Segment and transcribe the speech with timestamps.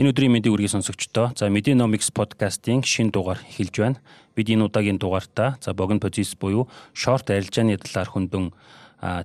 [0.00, 1.36] Энэ өдрийн мэндийг үргэлж сонсогчдоо.
[1.36, 4.00] За Medinomics podcast-ийн шинэ дугаар эхэлж байна.
[4.32, 8.48] Бид энэ удаагийн дугаартаа за богино позиц буюу short арилжааны талаар хөндөн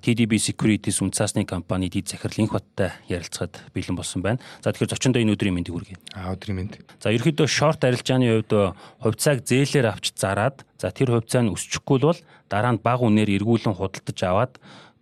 [0.04, 4.44] TDB Securities үнцаасны компани дид захирал инх баттай ярилцахад бэлэн болсон байна.
[4.60, 5.98] За тэгэхээр зочиндоо энэ өдрийн мэндийг хүргэе.
[6.12, 6.84] Аа өдрийн мэнд.
[7.00, 12.20] За ерөөхдөө short арилжааны хувьд хувьцааг зээлээр авч зараад за тэр хувьцаа нь өсчихгүй бол
[12.52, 14.54] дараа нь бага үнээр эргүүлэн худалдаж аваад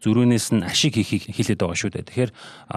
[0.04, 2.08] зөрүүнээс нь ашиг хийхийг хэлээд байгаа шүү дээ.
[2.12, 2.32] Тэгэхээр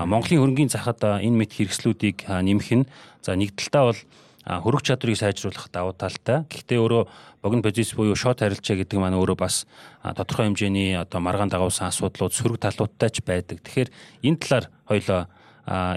[0.06, 2.86] Монголын хөрөнгөний захад энэ мэт хэрэгслүүдийг нэмэх нь
[3.20, 4.00] за нэг талтаа бол
[4.46, 6.46] хөрөх чадрыг сайжруулах давуу талтай.
[6.46, 7.02] Гэхдээ өөрөө
[7.42, 9.66] богино позиц буюу шот харилцаа гэдэг маань өөрөө бас
[10.02, 13.58] тодорхой хэмжээний одоо маргаан дагуулсан асуудлууд сөрөг талуудтай ч байдаг.
[13.66, 13.90] Тэгэхээр
[14.22, 15.20] энэ талаар хоёлоо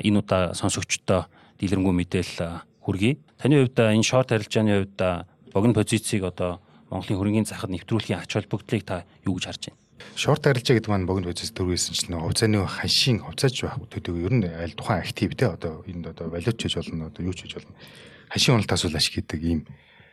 [0.02, 1.30] энэ удаа сонсогчдоо
[1.61, 3.21] дэлгэрэнгүй мэдээлэл хүргэе.
[3.38, 4.99] Таны хувьд энэ шот харилцааны хувьд
[5.53, 6.57] богино позицийг одоо
[6.89, 9.88] Монголын хөрөнгөний захад нэвтрүүлэхийн ач холбогдлыг та юу гэж харж байна?
[10.16, 14.45] Шорт арилжаа гэдэг маань богино бодис дөрвөөсөн чинь хувьцааны ханшийн хувьцааж байх төдөг ер нь
[14.45, 17.73] аль тухайн актив те одоо энд одоо валют хийж болно одоо юу хийж болно
[18.30, 19.62] ханшийн уналтаас бол ашиг гэдэг ийм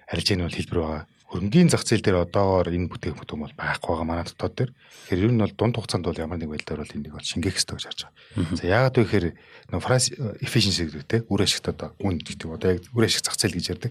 [0.09, 1.05] арилжааны бол хэлбэр байгаа.
[1.27, 4.71] Хөрөнгөний зах зээл дээр одоогоор энэ бүтээгдэхүүн бол байхгүй байгаа манай дотоод дээр.
[5.11, 7.75] Тэгэхээр ер нь бол дунд хугацаанд бол ямар нэг байдлаар бол энийг бол шингээх хэрэгтэй
[7.77, 8.55] гэж харж байгаа.
[8.55, 9.27] За яагаад вэ гэхээр
[9.75, 10.05] нөө Франц
[10.39, 13.67] efficiency гэдэг те үр ашигт одоо үн гэдэг одоо яг үр ашиг зах зээл гэж
[13.75, 13.91] ярьдаг.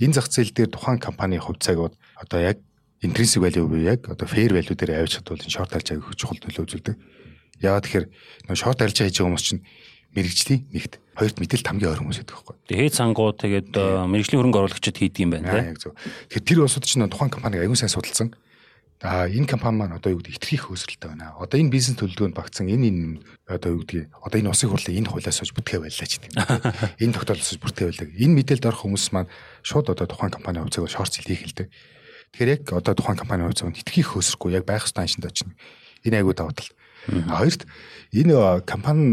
[0.00, 2.56] Энэ зах зээл дээр тухайн компани хувьцааг одоо яг
[3.02, 6.38] intrinsic value буюу яг одоо fair value дээр авч чадвал энэ short арилжаа их чухал
[6.38, 6.96] төлөө үзүүлдэг.
[7.58, 8.06] Яагаад тэгэхээр
[8.46, 9.62] нөө short арилжаа хийж байгаа хүмүүс чинь
[10.14, 12.56] мэрэгжлийн нэгт хоёрт мэдээл хамгийн ойр хүмүүс байдаг байхгүй.
[12.70, 13.70] Тэгээд сангууд тэгээд
[14.06, 15.96] мэрэгжлийн хөрөнгө оруулагчид хийдэг юм байна тийм.
[16.30, 18.30] Тэгэхээр тэр улсууд чинь тухайн компаниг аягүй сайн судалсан.
[19.02, 21.34] А энэ компани маань одоо юу гэдэг итгэх хөөсрэлтэй байна.
[21.34, 23.02] Одоо энэ бизнес төлөвлөгөөнд багцсан энэ энэ
[23.50, 26.38] одоо юу гэдэг одоо энэ усын хурлын энэ хуулиас сууж бүтгээ байлаа ч гэдэг.
[27.02, 28.06] Энэ тогтоолсож бүтгээ байлаа.
[28.14, 29.32] Энэ мэдээлэлд орох хүмүүс маань
[29.66, 31.66] шууд одоо тухайн компани хувьцааг зэл хийх хэлдэг.
[32.32, 35.52] Тэгэхээр яг одоо тухайн компани хувьд зөвхөн итгэхийг хөөсөхгүй яг байх ёстой аншинд очно.
[36.00, 36.72] Энэ айгуу даваа тал.
[37.28, 37.68] Хоёрт
[38.08, 39.12] энэ компани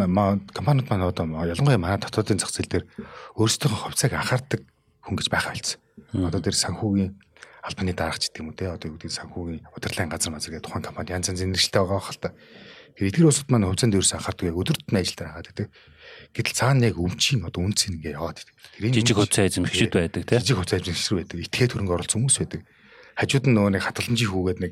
[0.55, 2.85] компаниуд маань одоо ялангуяа манай дотоодын зах зээл дээр
[3.35, 4.63] өөрсдийнхөө хувьцааг анхаардаг
[5.03, 5.83] хүн гэж байх байлцсан.
[6.15, 7.11] Одоо тэр санхүүгийн
[7.59, 10.87] албаны дарагч гэдэг юм уу те одоо юу гэдэг санхүүгийн удирдлагын газар мазар гэдэг тухайн
[10.87, 12.31] компани янз янзын нэршилтэй байгаа хэл та.
[12.95, 15.67] Тэр эдгэр улсууд маань хувьцаанд ерөөс анхаардаг яг өдөрт нь ажилдаа хагаад гэдэг.
[16.39, 18.47] Гэтэл цаана яг өмчийн одоо үнц ингээ яваад
[18.79, 20.39] жижиг хувьцаа эзэмшигчд байдаг те.
[20.39, 21.37] Жижиг хувьцаа эзэмшигчд байдаг.
[21.43, 22.61] Итгээд хөрөнгө оруулсан хүмүүс байдаг
[23.19, 24.71] хажууд нь нөгөө нэг хатгаланжийн хүүгээд нэг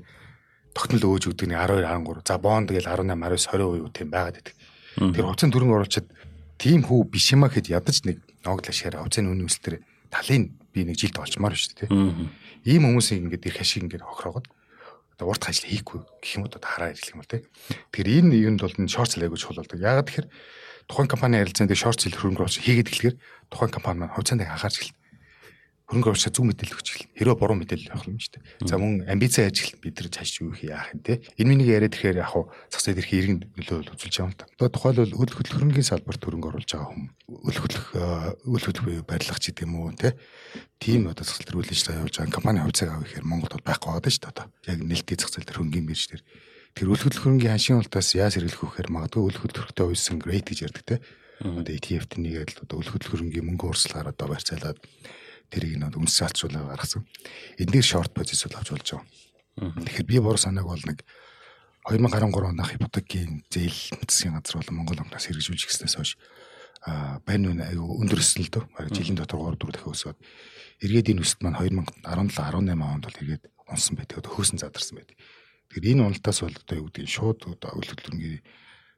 [0.72, 4.56] тогтнол өөж өгдөг нэг 12 13 за бонд тэгэл 18 19 20% тийм байгаад байдаг.
[4.98, 6.08] Тэр хувьцаанд төрөнгө оруулчид
[6.56, 9.76] тийм хүү биш юма гэхэд ядаж нэг ноогл ашигаараа хувьцааны үнэ өсөлтөр
[10.14, 11.92] талын би нэг жилд олчмаар шүү дээ.
[12.72, 14.48] Ийм хүмүүсийг ингээд ирэх ашиг ингээд хохроогод
[15.18, 17.42] одоо урт ажил хийхгүй гэх юм уу одоо хараа ирэх юм бол тий.
[17.92, 19.82] Тэгэхээр энэ юунд бол энэ шорт зэл айгууч хул болдог.
[19.82, 20.28] Яагаад тэгэхээр
[20.88, 23.16] тухайн компани ярилцсан дээр шорт зэл хөрөнгө оруулалт хийгээд эхлэхээр
[23.50, 25.07] тухайн компани маань хувьцаанд анхаарч эхэлнэ
[25.88, 27.16] хөрөнгө оруулагчаа зөв мэдээлэл өгч эхэлнэ.
[27.16, 28.68] Хэрвээ буруу мэдээлэл авах юм шүү дээ.
[28.68, 31.24] За мөн амбиц яаж эхэлнэ бид нар цааш юу хийх яах юм те.
[31.40, 34.52] Энэ миний яриад ирэхээр яг хуу зах зээл эрхийг иргэн нөлөөлөл үзүүлж байгаа юм да.
[34.60, 37.88] Одоо тухайлбал үл хөдлөх хөрөнгөний салбарт хөрөнгө оруулж байгаа хүм үл хөдлөх
[38.52, 40.20] үл хөдлөх барилгач гэдэг юм уу те.
[40.76, 43.68] Тим одоо зах зээл төр үйл ажиллагаа явуулж байгаа компани хувьцааг авах гэхээр Монголд бол
[43.72, 44.46] байхгүй байгаа шүү дээ одоо.
[44.68, 46.24] Яг нэлтийн зах зээл төр хөрөнгөний бирж дээр
[46.76, 50.52] тэр үл хөдлөх хөрөнгөний ханшийн ултаас яаж хэрэглэх вэ гэхээр магадгүй үл хөдлөхтэй уйсан рейт
[50.52, 50.96] гэж ярьдаг те.
[51.42, 54.78] Одоо ETF-т нэгээд одоо үл хөдлөх хөрөнгөний мөнгө урсгалаар одоо барьцаалаад
[55.52, 57.08] тэрийг нэг үнс салцруулаа гаргасан.
[57.58, 59.06] Эндээр шорт позиц бол авч болж байгаа.
[59.86, 61.02] Тэгэхээр би бор санааг бол нэг
[61.88, 66.20] 2013 онд ипотекийн зээл засгийн газар болон Монгол банкнаас хэрэгжүүлж гиснээс хойш
[66.86, 70.18] а байн үн аюу өндөр өсөлтөө жилийн дотор 3 4 дахин өсөд
[70.84, 74.30] эргээд энэ өсөлт маань 2017 18 онд бол эргээд унсан байдаг.
[74.30, 75.18] Хөөсөн задарсан байдаг.
[75.74, 78.40] Тэгэхээр энэ уналтаас бол одоо юу гэдэг шууд одоо өвлөлтөрнгийн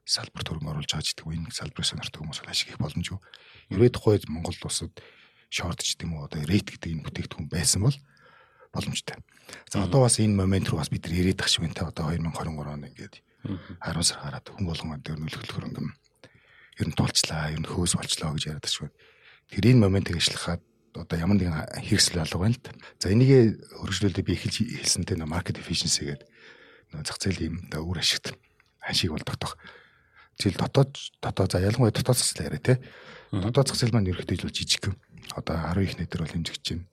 [0.06, 3.18] салбар төрөнгө оруулж байгаа гэдэг энэ салбарын сонирхдаг хүмүүс бол ашиг их боломжгүй.
[3.74, 4.94] Ерөөд тухай Монгол улсад
[5.50, 7.96] шорт ч гэдэм үү одоо рейт гэдэг энэ бүтээгдэхүүн байсан бол
[8.72, 9.18] боломжтой.
[9.68, 12.70] За одоо бас энэ момент руу бас бид нар ирээд ах шиг те одоо 2023
[12.70, 13.14] он ингээд
[13.82, 15.82] 10 сар гараад хүн болгон дээр нөлөөлөх хөрөнгө
[16.80, 18.88] ер нь тулчлаа, ер нь хөөс болчлоо гэж яриад шүү.
[19.50, 20.62] Тэр энэ моментыг ажиллахад
[20.94, 22.70] одоо ямар нэгэн хэрэгсэл алга байна л та.
[23.02, 26.28] За энийг хөргөжлөлөө би эхэлж хэлсэнтэй нөө market efficiency гэдэг
[26.94, 28.38] нөө зах зээлийн юм да үр ашигт
[28.78, 29.58] ханшиг бол тогтоох.
[30.38, 32.74] Жишээл дотоод дотоод за ялангуяа дотоод зах зээл яриа те.
[33.30, 34.96] Дотоод зах зээл маань ерөөхдөө л жижиг юм
[35.36, 36.86] одоо 10 их нэдэр бол хэмжигч байна.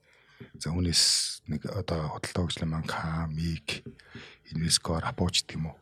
[0.58, 1.02] За үүнээс
[1.50, 3.68] нэг одоо худалдаа хөгжлийн банк, ХАМИК,
[4.54, 5.76] Инвескор, Апоч гэх юм уу.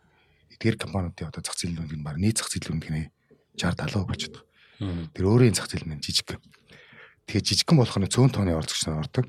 [0.57, 3.13] Эдгээр компаниудын одоо зах зээлийн үнэ баг нийт зах зээлийн үнэ
[3.57, 4.45] 60 70% болчиход
[4.81, 5.13] байгаа.
[5.17, 6.37] Тэр өөрийн зах зээл нь жижиг.
[7.29, 9.25] Тэгээ жижигхэн болох нь цөөн тооны орцогч нар ордог.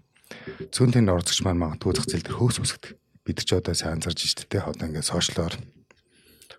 [0.71, 2.99] Цөөн тооны орцогч маань магадгүй зах зээл дээр хөөс үсгдэг.
[3.23, 5.55] Бид ч одоо сайн анзарч штэ тэ одоо ингээд сошиалор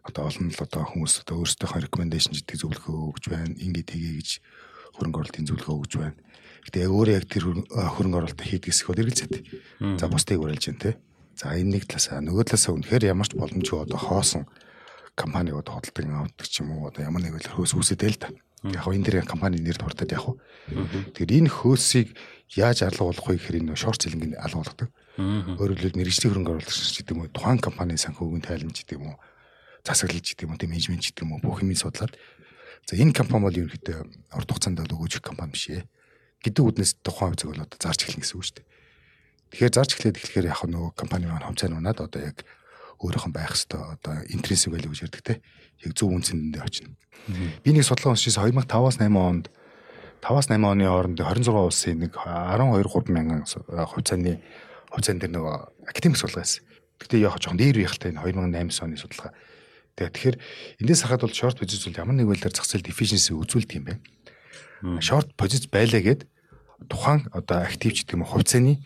[0.09, 3.53] одоо олон л одоо хүмүүс одоо өөрсдийнхөө рекомендашн гэдэг зөвлөгөө өгж байна.
[3.61, 4.31] Ингээд хийгээ гэж
[4.97, 6.17] хөрөнгө оруулалтын зөвлөгөө өгж байна.
[6.69, 9.35] Гэтэ яг өөрөө яг тэр хөрөнгө оруулалт хийдэг хэсэг бол эргэлзээд.
[9.97, 10.91] За бусдыг уриалж байна те.
[11.33, 14.45] За энэ нэг талаасаа нөгөө талаасаа үнэхээр ямар ч боломжгүй одоо хоосон
[15.17, 18.29] компаниг одоо хөдөлдөг авдаг ч юм уу одоо ямар нэг байдлаар хөөс үүсэдэй л та.
[18.69, 20.29] Яг энэ дэр компани нэр дуртад яг.
[20.69, 22.13] Тэгэхээр энэ хөөсийг
[22.53, 24.89] яаж алга болох вэ гэхээр энэ шорт селинг алга болгодог.
[25.17, 29.19] Өөрөөр хэлбэл мэрэгжлийн хөрөнгө оруулагч гэдэг юм уу тухайн компанийн санхүүгийн тайланч гэдэг юм уу
[29.89, 32.13] засаглалч гэдэг юм уу менежмент гэдэг юм уу бүх юмыг судлаад
[32.87, 33.99] за энэ компани бол ерөнхийдөө
[34.37, 35.83] урт хугацаанд бол өгөөж компани биш ээ
[36.43, 38.67] гэдэг үднэс тухайн үзэг бол одоо зарж эхлэх гэсэн үг шүү дээ.
[39.49, 42.45] Тэгэхээр зарж эхлээд эхлэхээр яг нөгөө компани маань хомцоо нунаад одоо яг
[42.99, 45.35] өөрөөхөн байх хэвээр одоо интринсик value гэж ярьдаг те.
[45.83, 46.95] Яг зөв үнцэндээ очино.
[47.63, 49.47] Би нэг судалгаа уншижсэн 2005-аас 8 онд
[50.21, 54.43] 5-аас 8 оны хооронд 26 улсын нэг 12 3 мянган хувьцааны
[54.91, 55.57] хувьцаан дээр нөгөө
[55.87, 56.65] академик судалгаа байсан.
[56.99, 59.33] Гэтэ яг жоохон дээр үеийнхтэй 2008 оны судалгаа.
[59.99, 60.37] Тэгэхээр
[60.83, 64.03] эндээс харахад бол short position ямар нэг байдлаар зах зээл deficiency үзүүлдэг юм байна.
[65.01, 66.21] Short position байлаа гэд
[66.87, 68.79] тухайн одоо активч гэдэг юм хувьцааны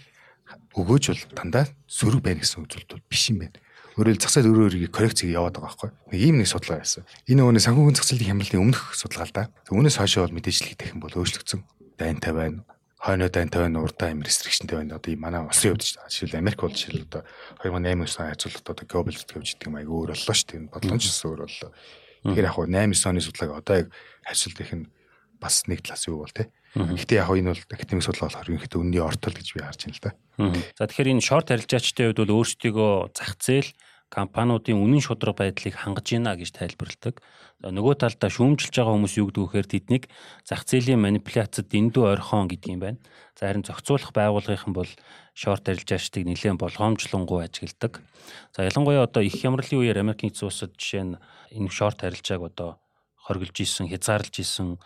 [0.72, 3.60] өгөөж бол дандаа сөрөг байна гэсэн үзүүлэлт бол биш юм байна.
[3.92, 5.90] Өөрөөр зах зээл өөрөө өөрийгөө коррекцийг яваад байгаа байхгүй.
[6.16, 7.04] Нэг ийм нэг судалгаа байсан.
[7.28, 9.44] Энэ нөгөө санхүүгийн зах зээлийн хямралын өмнөх судалгаа л да.
[9.68, 11.60] Үүнээс хойш бол мэдээж л их юм бол өөрчлөгдсөн.
[12.00, 12.64] Дайнтай байна.
[12.96, 14.96] Хойно дайнтай байна, урдаа им рестрикшнтэй байна.
[14.96, 17.22] Одоо манай улсын хувьд жишээл Америк бол жишээл одоо
[17.60, 20.72] 2008 оны хайцуулалт одоо глобал гэвч гэдэг юм айгүй өөр боллоо шүү дээ.
[20.72, 21.70] Бодломжсон өөр боллоо.
[22.22, 23.88] Тэгэхээр яг 8 оны судалгааг одоо яг
[24.24, 24.86] хайцуулт их нь
[25.42, 29.02] бас нэг талаас юу бол тээ Гэхдээ яг энэ бол академик судалгаа болохоор ерөнхийдөө үнний
[29.04, 30.10] ортол гэж би харж байна л да.
[30.80, 33.70] За тэгэхээр энэ шорт арилжаачдын хувьд бол өөрсдийгөө зах зээл
[34.08, 37.20] компаниудын үнэн шудраг байдлыг хангаж гинэ гэж тайлбарладаг.
[37.60, 40.04] Нөгөө талдаа шүүмжилж байгаа хүмүүс юу гэдэг вэхээр тэднийг
[40.48, 43.00] зах зээлийн манипуляцад дэндүү орхон гэдэг юм байна.
[43.36, 44.88] За харин зохицуулах байгууллагын бол
[45.36, 48.04] шорт арилжаачдыг нэлээд болгоомжлонгуй ажигладаг.
[48.52, 51.20] За ялангуяа одоо их хямралын үеэр Америкийн эзэн улсад жишээ нь
[51.56, 52.80] энэ шорт арилжааг одоо
[53.16, 54.76] хоригдж исэн, хязгаарлаж исэн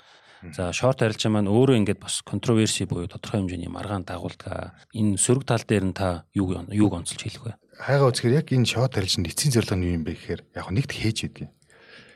[0.55, 4.77] За шорт арилжаа маань өөрөө ингээд бас контроверси буюу тодорхой хэмжээний маргаан дагуулдаг.
[4.93, 7.53] Энэ сөрөг тал дээр нь та юу юуг онцолж хэлэх вэ?
[7.81, 10.93] Хайгаа үзэхээр яг энэ шорт арилжаанд эцсийн зорилго нь юу юм бэ гэхээр яг нэгт
[10.93, 11.51] хээж байдгийг.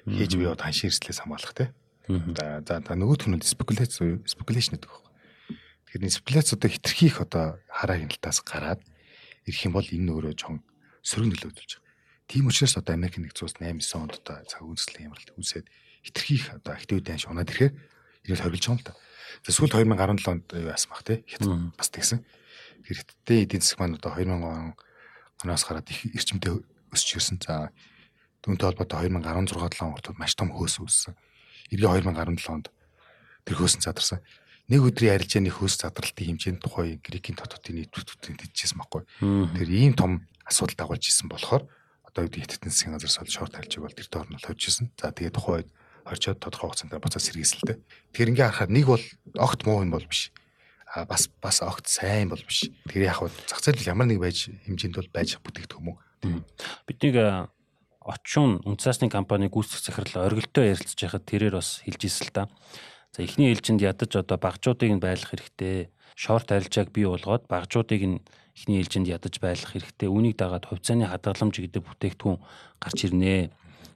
[0.07, 1.73] Хээж буюу ханшийн эрслээс хамгаалах те.
[2.09, 5.11] За за нөгөөх нь спекуляц спекуляшн гэдэг байна.
[5.91, 8.81] Тэгэхээр спекуляц одоо хитрхи их одоо хараа хяналтаас гараад
[9.47, 10.63] ирэх юм бол энэ өөрөө чон
[11.03, 11.91] сөрөг нөлөө үзүүлж байгаа.
[12.31, 15.67] Тийм учраас одоо Америк нэгдсэн улс 8 9 онд одоо цаг үндэслэл ямралт үүсээд
[16.07, 17.75] хитрхи их одоо актив дан шунаад ирэхээр
[18.27, 18.95] Ирээд хоригдж байгаа юм л та.
[19.47, 21.25] За сүүл 2017 онд яасан бах те.
[21.25, 22.21] Хятад бас тэгсэн.
[22.85, 24.77] Тэр хятадын эдийн засаг маань одоо 2000
[25.45, 26.61] оноос гараад их эрчимтэй
[26.93, 27.41] өсч ирсэн.
[27.41, 27.73] За
[28.45, 31.15] түүнтэй холбоотой 2016 7 онд маш том хөөс үүссэн.
[31.73, 32.67] Эргээ 2017 онд
[33.49, 34.21] тэр хөөс задарсан.
[34.69, 39.03] Нэг өдрийн арилжааны хөөс задралтын хэмжээнд тухай Грекийн дотоодын нийтвүүдийн дижсэн байхгүй.
[39.59, 41.67] Тэр ийм том асуудал дагуулж исэн болохоор
[42.07, 44.87] одоо үүдийн хятадын засгийн газар сол шорт харилжиг бол тэр доор нь хожиж исэн.
[44.95, 45.71] За тэгээд тухайн үед
[46.05, 47.77] орчоод тодорхой хугацаанд буцаад сэргийсэлтэй.
[48.15, 49.05] Тэгэхээр ингээ харахад нэг бол
[49.37, 50.33] огт муу юм бол биш.
[50.91, 52.69] А бас бас огт сайн бол биш.
[52.89, 55.99] Тэгэхээр яг хав зах зээл ямар нэг байж хэмжээнд бол байж бүтээгдэх юм уу?
[56.87, 57.17] Биднийг
[58.01, 62.45] очун үндэсний компани гүйцэтгэх захирал оргилдоо ярилцж байхад тэрээр бас хэлж ирсэн л да.
[63.13, 65.91] За эхний ээлжинд ядаж одоо багжуудыг нь байлгах хэрэгтэй.
[66.17, 68.23] Шорт арилжааг бий болгоод багжуудыг нь
[68.57, 70.09] эхний ээлжинд ядаж байлгах хэрэгтэй.
[70.09, 72.39] Үүнийг дагаад хувьцааны хадгаламж гэдэг бүтээгдэхүүн
[72.81, 73.51] гарч ирнэ.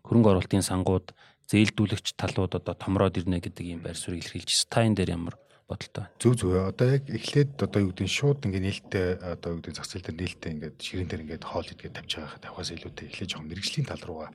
[0.05, 1.15] Хөрөнгө оруулалтын сангууд
[1.51, 5.37] зээлдүүлэгч талууд одоо томроод ирнэ гэдэг ийм байр суурийг илэрхийлж стайн дээр ямар
[5.69, 6.09] бодолтой.
[6.21, 6.53] Зүг зүг.
[6.77, 10.07] Одоо яг эхлээд одоо юу гэдэг нь шууд ингээ нээлттэй одоо юу гэдэг зах зээл
[10.09, 13.89] дээр нээлттэй ингээд ширэн дээр ингээд хоол идгээд тавьж байгаа тавхаас илүүтэй эхлээд жоохон мэрэгжлийн
[13.89, 14.31] тал руугаа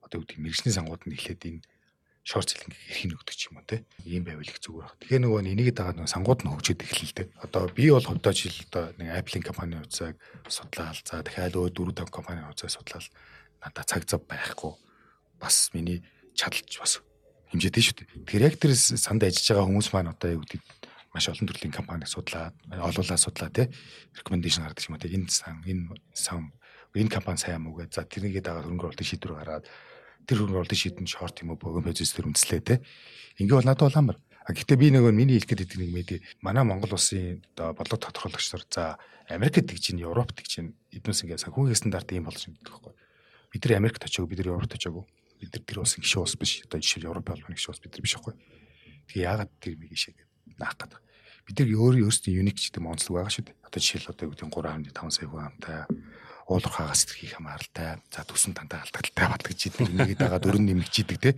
[0.00, 1.60] одоо юу гэдэг мэрэгжлийн сангууд нь эхлээд энэ
[2.24, 4.96] шорт зэлэн эрхийн өгдөг ч юм уу те ийм байвал их зүгээр баг.
[4.96, 7.26] Тэгэхээр нөгөө энийг дагаад нөгөө сангууд нь хөгжөөд эхэллээ.
[7.44, 10.16] Одоо би бол хувьдаа жил одоо нэг Apple-ийн компани хувьцааг
[10.48, 10.96] судлаал.
[11.04, 13.08] За дахиад өө 4 5 компани хувьцааг судлаал.
[13.60, 14.72] Надаа цаг зав байхгүй.
[15.36, 16.00] Бас миний
[16.34, 17.00] чадалж бас
[17.54, 18.08] хэмжээтэй шүү дээ.
[18.26, 20.60] Тэгэхээр яг тэр санд ажиллаж байгаа хүмүүс маань одоо юу гэдэг
[21.14, 23.70] маш олон төрлийн компаниг судлаад, олуулаад судлаа тий.
[24.18, 25.14] Recommendation гаргадаг юм тий.
[25.14, 26.50] Энэ сан, энэ сан,
[26.90, 27.94] энэ компани сайн юм уу гэж.
[27.94, 29.64] За тэрнийгээ дагаад хөрөнгө оруулалтын шийдвэр гаргаад
[30.26, 32.78] тэр хөрөнгө оруулалтын шийдвэр шорт юм уу богино позиц төр үндэслээ тий.
[33.38, 34.18] Ингээ бол надад бол амар.
[34.44, 36.10] А гэхдээ би нөгөө миний хэлэх гэдэг нэг мэд
[36.42, 38.98] манай Монгол улсын одоо бодлого тодорхойлогч нар за
[39.30, 42.92] Америкт гэж чинь Европт гэж чинь эднээс ингээ санхүүгийн стандарт ийм болж байгаа байхгүй.
[43.56, 45.08] Бид нар Америкт очиагүй бид нар Европт очиагүй
[45.44, 46.52] бид нар тэр улсын гишүүн улс биш.
[46.64, 48.34] Одоо жишээ Европ албаны гишүүн улс бид нар биш байхгүй.
[49.12, 51.00] Тэгээ яагаад тэр мийг ишээ гэдэг наах гэдэг.
[51.44, 53.56] Бид нар өөрөө өөрсдийн юник гэдэг онцлог байгаа шүү дээ.
[53.68, 55.78] Одоо жишээл одоо юу гэдэг 3.5 сая хүн амтай
[56.46, 61.18] уулуур хагас сэтгэхийг хамааралтай за төсөн тантаа алдагдaltaй батгаж идэг нэгэд байгаа дөрөв нэмэгч идэг
[61.20, 61.30] те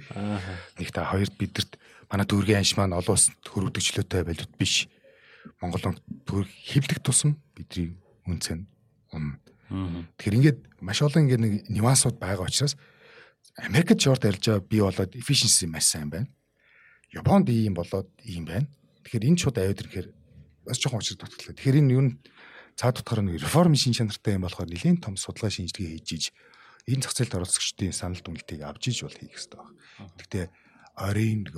[0.79, 1.79] нэг та хоёрд бидэрт
[2.11, 4.91] манай дүүргийн анш маань олон улсад хөрвдөгчлөөтэй байлууд биш
[5.63, 5.95] Монгол
[6.27, 7.95] төр хөвлөх тусам бидний
[8.27, 8.67] үнцэн
[9.15, 9.39] унна
[10.19, 12.75] тэгэхээр ингээд маш олон ингээд нэг нюансууд байгаа учраас
[13.57, 16.29] Америкт шорт арилжаа бий болоод efficiency маш сайн байна.
[17.13, 18.67] Японд ийм болоод ийм байна.
[19.07, 20.09] Тэгэхээр энэ шууд аваад ирэхээр
[20.67, 21.55] бас жоохон учир дутглаа.
[21.55, 22.05] Тэгэхээр энэ юу
[22.77, 26.25] цаад утгаар нэг реформ шин чанартай юм болохоор нэлийн том судалгаа шинжилгээ хийж иж
[26.85, 29.73] энэ зах зээлд оролцогчдын санал дүгнэлтийг авч иж бол хийх хэрэгтэй байна.
[30.21, 30.45] Гэхдээ
[31.01, 31.57] оройн нэг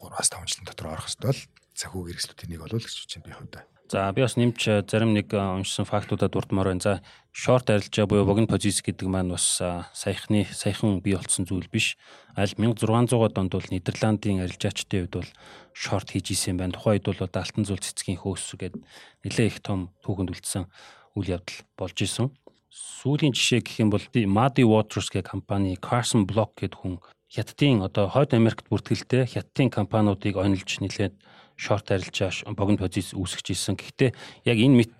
[0.00, 1.42] 3-аас 5 жилийн дотор орох хэвэл
[1.76, 3.64] захиуг хэрэгслүүдийн нэг болов л гэж бодож байна би хувьдаа.
[3.90, 6.78] За би бас нэмж э, зарим нэг э, уншсан фактуудад дурдмаар байна.
[6.78, 7.02] За
[7.34, 11.98] шорт арилжаа буюу богино позиц гэдэг маань бас э, саяхны саяхан бий болсон зүйл биш.
[12.38, 15.30] Аль 1600-аад онд бол Нидерландын арилжаачдын хувьд бол
[15.74, 16.78] шорт хийж исэн байна.
[16.78, 18.78] Тухайн үед бол алтан зул цэцгийн хөөс гэдэг
[19.26, 20.70] нэлээ их том түүхэнд үлдсэн
[21.18, 22.30] үйл явдал болж исэн.
[22.70, 28.06] Сүүлийн жишээ гэх юм бол Muddy Waters гэх компани Carson Block гэдэг хүн Хятадын одоо
[28.06, 31.18] Хойд Америкт бүртгэлтэй Хятадын компаниудыг онилж нэлээд
[31.60, 33.76] шорт арилжаа богино позиц үүсгэж ирсэн.
[33.76, 34.10] Гэхдээ
[34.48, 34.96] яг энэ мэт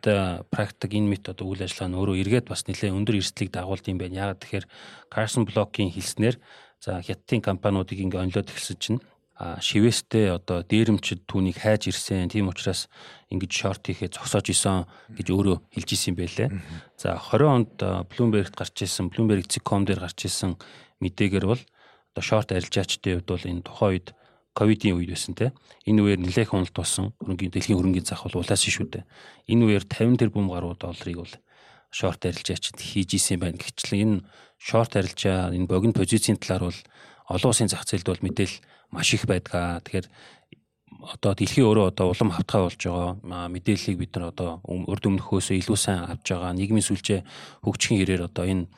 [0.52, 3.96] практик энэ мэт одоо үйл ажиллагаа нь өөрөө эргээд бас нэлээд өндөр эрсдлийг дагуулд юм
[3.96, 4.28] байна.
[4.28, 4.66] Яагаад тэгэхээр
[5.08, 6.36] Carson Block-ийн хэлснээр
[6.84, 9.00] за хятадын компаниудыг ингээ онлоод эхэлсэн чинь
[9.40, 12.28] шивэстэй одоо дээрэмчд түүнийг хайж ирсэн.
[12.28, 12.92] Тийм учраас
[13.32, 14.84] ингэж шорт хийхээ зогсоож исэн
[15.16, 16.52] гэж өөрөө хэлж исэн байлээ.
[17.00, 17.72] За 20 онд
[18.12, 20.60] Bloomberg-т гарч ирсэн, Bloomberg.com дээр гарч ирсэн
[21.00, 21.62] мэдээгээр бол
[22.12, 24.08] одоо шорт арилжаачдын хувьд бол энэ тухайн үед
[24.60, 25.56] ковидын үед байсан те.
[25.88, 27.16] Энэ үеэр нэлээх уналт болсон.
[27.16, 29.04] Хөрөнгөний дэлхийн хөрөнгөний зах бол улаасан шүү дээ.
[29.48, 31.34] Энэ үеэр 50 тэрбум гаруй долларыг бол
[31.88, 33.56] шорт арилжаачд хийж исэн байна.
[33.56, 34.16] Гэвчлэн энэ
[34.60, 36.80] шорт арилжаа энэ богино позицийн талаар бол
[37.32, 38.60] олон улсын зах зээлд бол мэдээл
[38.92, 39.80] маш их байдгаа.
[39.80, 40.06] Тэгэхээр
[41.00, 45.78] одоо дэлхийн өөрөө одоо улам хавтгай болж байгаа мэдээллийг бид нар одоо урд өмнөхөөсөө илүү
[45.80, 46.52] сайн авч байгаа.
[46.52, 47.24] Нийгмийн сүлжээ
[47.64, 48.68] хөгжихийн хэрээр одоо энэ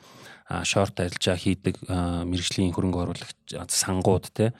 [0.63, 4.53] шорт арилжаа хийдэг мэрэгжлийн хөрөнгө оруулагч сангууд те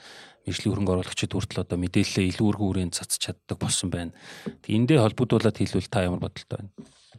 [0.44, 4.12] мэржлийн хөрөнгө оруулагчид хүртэл одоо мэдээлэлээ илүү өргөн хүрээнд цацж чаддаг болсон байна.
[4.60, 6.72] Тэг эндээ холбогдуулаад хэлвэл та ямар бодолтой байна?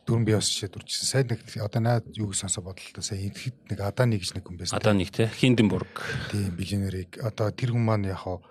[0.05, 1.09] Дөрөн би бас шийдвэрчсэн.
[1.09, 3.01] Сайн нэг одоо наад юу гэж сонсоо бодлоо.
[3.01, 4.77] Сайн ихэд нэг Аданы гэж нэг хүн байсан.
[4.77, 6.05] Аданыг те Хинденбург.
[6.29, 8.45] Тийм биллионерийг одоо тэр хүн маань яг хаа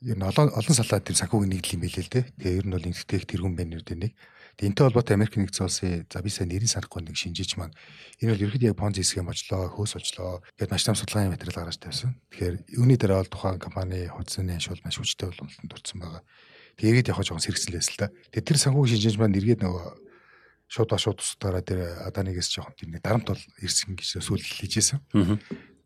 [0.00, 2.24] ер нь олон олон салаад тэр санхүүг нэгдэл юм билээ л те.
[2.40, 4.12] Тэгээ ер нь бол ингэдэг тэр хүн байна үү нэг.
[4.58, 7.70] Энэтэй холбоотой Америк нэгдсэн улсын за би сайн нэрийн санахгүй нэг шинжиж маань
[8.18, 11.78] энэ бол ерөөд яг понзи схем очлоо, хөөс очлоо гэдээ маш том судалгааны материал гаргаж
[11.78, 12.18] тавьсан.
[12.34, 16.22] Тэгэхээр үүний дараа бол тухайн компани худасны ашуул маш хүчтэй боломжтой дурдсан байгаа.
[16.74, 18.10] Тэгээ эргээд явах жоохон сэргцэлээс л та.
[18.34, 19.86] Тэгээ тэр санхүүгийн шинжиж маань эргээд нөгөө
[20.74, 24.98] шууд шууд тусдаараа тэр аданигээс жоохон тэр нэг дарамт бол ирсэн гэж сүүл хийжсэн.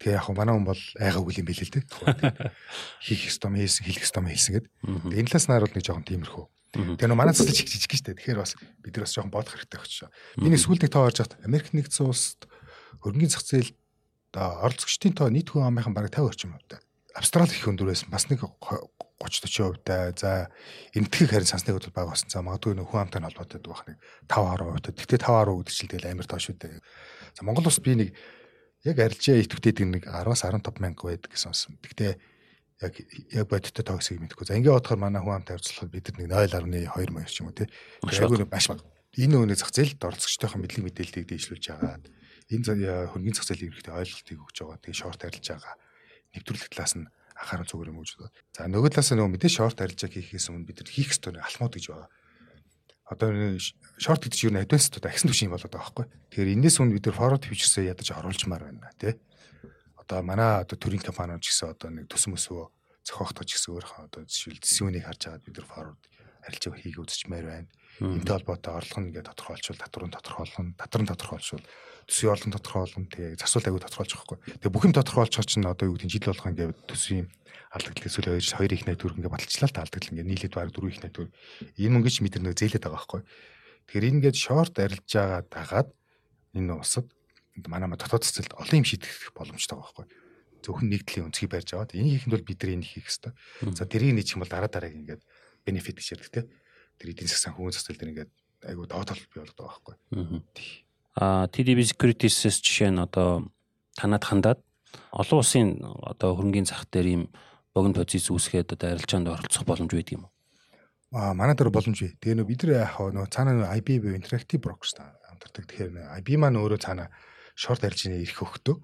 [0.00, 1.84] Тэгээ яг манай хүн бол айгаагүй юм билээ л дээ.
[3.04, 4.66] Хийх ёстой юм хийсэн, хэлэх ёстой юм хэлсэн гэд.
[5.12, 8.16] Энэ талаас нь харуул нэг жоохон тиймэрхүү Тэгээ нөө манай цэцэл жижиг штэ.
[8.16, 10.08] Тэгэхээр бас бид нар бас жоохон бодох хэрэгтэй багч.
[10.40, 12.48] Миний сүүлдээ тоо орж хат Америк нэгдсэн улсад
[13.04, 13.76] хөрөнгөний зах зээл
[14.32, 16.80] оролцогчдын тоо нийт хүн амынхан бараг 50 орчим хувьтай.
[17.12, 18.08] Австрали их өндөр байсан.
[18.08, 18.88] Бас нэг 30
[19.20, 20.16] 40 хувьтай.
[20.16, 20.48] За
[20.96, 22.32] энэтхэг харин сансныг бол бага болсон.
[22.32, 23.98] За магадгүй нөх хүн амтай нь холбоотой байх нэг
[24.32, 24.92] 5 10 хувьтай.
[24.96, 26.80] Тэгтээ 5 10 гэдэг чинь тэгэл амар тоо шүү дээ.
[27.36, 28.08] За Монгол улс би нэг
[28.88, 31.76] яг арилжаа идэвхтэй нэг 10-аас 15 мянга байдаг гэсэн сонсон.
[31.84, 32.16] Тэгтээ
[32.82, 32.94] яг
[33.30, 34.46] яг бодиттой тогсыг мэдхгүй.
[34.46, 37.70] За ингээ бодохоор манай хүн амт харьцуулахад бид нар 0.2 маяг ч юм уу тий.
[38.02, 38.82] Айгүй маш бага.
[39.14, 42.02] Энэ өнөө зах зээлд оролцогчтойхон мэдлэг мэдээллийг дэвшлүүлж байгаа.
[42.50, 44.82] Энэ хөргийн зах зээлийн хэрэгтэй ойлголтыг өгж байгаа.
[44.82, 45.74] Тэгээ шорт арилж байгаа.
[46.34, 47.06] Нэвтрүүлэх талаас нь
[47.38, 48.12] анхаарал зүгээр юм уу гэж.
[48.56, 51.76] За нөгөө талаас нь нөгөө мэдээ шорт арилжаа хийхээс өмнө бид нар хийх ёстой алхмууд
[51.76, 52.08] гэж байгаа.
[53.12, 53.28] Одоо
[54.00, 56.06] шорт гэдэг чинь юу нэ адванс одоо агсан түвшин болоод байгаа байхгүй.
[56.32, 59.20] Тэгэхээр энэс өмнө бид нар forward futures-ээ ядаж оруулжмаар байна тий
[60.12, 62.68] одоо манай одоо төрийн компаниуд ч гэсэн одоо нэг төс мөсөө
[63.08, 66.02] зохиогдож гэсэн өөрийнхөө одоо жишээл зэсүүнийг харж агаад бид нар форвард
[66.44, 67.68] харилцааг хийгээ үзчихмээр байна.
[68.02, 71.64] Энтэй холбоотой орлого нь ингээд тодорхойлчвал татварын тодорхойлно, татрын тодорхойлчвал
[72.08, 74.38] төсвийн орлон тодорхойлно, тэгээ засвал аягүй тодорхойлж байгаа хгүй.
[74.58, 77.26] Тэгээ бүх юм тодорхойлцоо чинь одоо юу гэдэг жил болгоо ингээд төсвийн
[77.72, 81.30] алдагдал эсвэл хоёр их найдвар ингээд баталчлаа та алдагдал ингээд нийлээд баг дөрөв их найдвар
[81.78, 83.22] энэ мөнгө ч мэдэр нэг зээлээд байгаа хгүй.
[83.86, 85.88] Тэгэхээр ингээд шорт арилж байгаа дагаад
[86.58, 87.06] энэ усад
[87.68, 90.06] манай ма дотоод цэцэлд олон юм шийдэх боломжтой байгаа байхгүй.
[90.62, 93.32] Зөвхөн нэгдлийн өнцгийг барьж аваад энийг хийхэд бол бид нар энийг хийх хэрэгтэй.
[93.74, 95.22] За тэрийг нэг юм бол дараа дарааг ингээд
[95.66, 96.42] бенефит гэж ярьдаг те.
[96.98, 98.32] Тэр эдийн засгийн хүн цэцэл дээр ингээд
[98.70, 99.94] айгу тоотол бий болдог байхгүй.
[101.18, 103.50] Аа TDB Securities-с жишээ нь одоо
[103.98, 104.60] танад хандаад
[105.12, 107.22] олон улсын одоо хөрөнгөний зах дээр ийм
[107.74, 110.32] богино позиц үүсгээд одоо арилжаанд оролцох боломж байдаг юм уу?
[111.12, 112.16] Аа манай дээр боломж бий.
[112.16, 115.64] Тэгээ нөө бид нар яг нөө цаана IB буюу Interactive Brokers хамтардаг.
[115.68, 117.12] Тэгэхээр IB маань өөрөө цаана
[117.54, 118.76] шорт арилжааны эрх өгтөө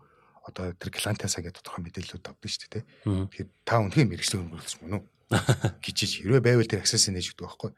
[0.48, 2.84] одоо тэр клиентаасаа гэдэг тодорхой мэдээллүүд авдаг шүү дээ.
[3.04, 5.02] Тэгэхээр та үнхээр мэрэгчлэг хөнгөлөгч мөн үү?
[5.84, 7.70] Гिचиж хэрвээ байвал тэр access нээж өгдөг байхгүй.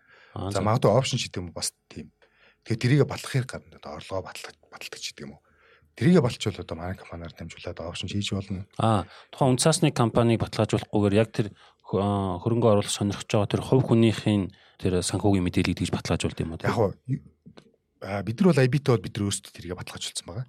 [0.55, 2.15] За магадгүй option ч гэдэг юм бас тийм.
[2.63, 5.43] Тэгэхээр тэрийг батлахыг гарна одоо орлогоо батлах баталдаг ч гэдэг юм уу.
[5.99, 8.63] Тэрийгэ болчвол одоо манай компаниар дамжуулаад option хийж болно.
[8.79, 9.03] Аа
[9.35, 11.51] тухайн үнцаасны компанийг баталгаажуулахгүйгээр яг тэр
[11.91, 14.39] хөрөнгө оруулах сонирхож байгаа тэр хувь хүнийхээ
[14.79, 16.63] тэр санхүүгийн мэдээллийг тэгж баталгаажуулд юм уу?
[16.63, 16.79] Яг
[18.01, 20.45] бид нар бол IB-тэй бол бид нар өөрсдөө тэргээ баталгаажуулсан байгаа.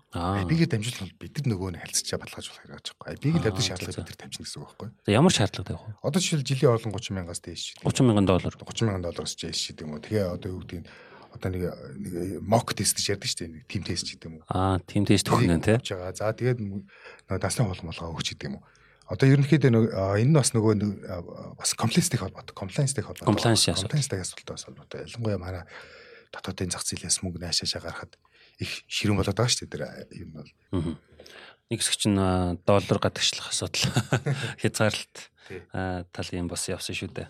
[0.47, 3.15] IB-гээ дамжуулах бол бид нар нөгөө нь харилцаа баталгаажуулах хэрэгтэй гэж байгаа.
[3.19, 5.11] IB-гээ тавьдаг шаардлага бид нар тавьчихна гэсэн үг байхгүй юу?
[5.11, 5.95] Ямар шаардлага тавих вэ?
[5.99, 7.63] Одоо жишээл жилийн орлон 30 мянгаас дээш.
[7.83, 8.53] 30 мянган доллар.
[8.55, 9.99] 30 мянган доллараас дээш гэдэг юм уу.
[9.99, 10.87] Тэгээ одоо юу гэдэг нь
[11.35, 11.63] одоо нэг
[11.99, 13.51] нэг мок тест гэж ярьдаг шүү дээ.
[13.51, 14.47] Нэг тим тест гэдэг юм уу.
[14.47, 15.75] Аа, тим тест өгнө тий.
[16.15, 18.67] За тэгээд нөгөө дасны холмолгоо өгч гэдэг юм уу.
[19.11, 23.27] Одоо ерөнхийдөө энэ нь бас нөгөө бас комплекстэй холбоотой, комплайнстэй холбоотой.
[23.27, 25.03] Комплайнстэй бас холбоотой.
[25.03, 25.63] Ялангуяа манай
[26.31, 28.17] дотоодын зах зээлээс мөнгө наашаашаа гаргахад
[28.59, 30.07] их ширүүн болоод байгаа шүү дээ.
[30.09, 30.49] Тэр юм бол.
[31.71, 32.19] Нэг хэсэг чинь
[32.67, 33.87] доллар гадагшлах асуудал
[34.61, 35.17] хязгаарлалт
[36.11, 37.27] талын бас явсан шүү дээ.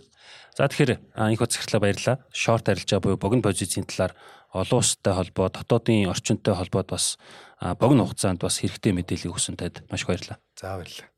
[0.58, 2.18] За тэгэхээр анх удаа баярлалаа.
[2.34, 4.14] Шорт арилжаа буюу богино позицийн талаар
[4.52, 7.18] олон улстай холбоо, дотоодын орчинтой холбоод бас
[7.80, 10.40] богино хугацаанд бас хэрэгтэй мэдээлэл өгсөн танд маш их баярлалаа.
[10.60, 11.11] За баярлалаа.